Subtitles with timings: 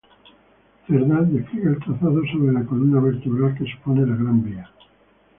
[0.87, 4.67] Cerdá despliega el trazado sobre la columna vertebral que supone la Gran Vía.